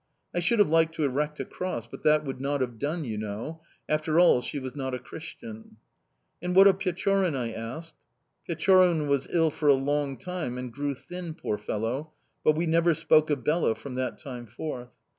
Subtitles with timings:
[0.33, 3.19] I should have liked to erect a cross, but that would not have done, you
[3.19, 5.77] know after all, she was not a Christian."
[6.41, 7.93] "And what of Pechorin?" I asked.
[8.47, 12.95] "Pechorin was ill for a long time, and grew thin, poor fellow; but we never
[12.95, 14.89] spoke of Bela from that time forth.